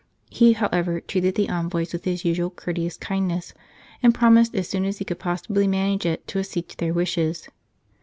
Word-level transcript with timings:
He, 0.31 0.53
however, 0.53 0.99
treated 0.99 1.35
the 1.35 1.47
envoys 1.47 1.93
with 1.93 2.05
his 2.05 2.25
usual 2.25 2.49
courteous 2.49 2.97
kindness, 2.97 3.53
and 4.01 4.15
promised, 4.15 4.55
as 4.55 4.67
soon 4.67 4.83
as 4.83 4.97
he 4.97 5.05
could 5.05 5.19
possibly 5.19 5.67
manage 5.67 6.07
it, 6.07 6.25
to 6.29 6.39
accede 6.39 6.69
to 6.69 6.77
their 6.77 6.91
wishes. 6.91 7.47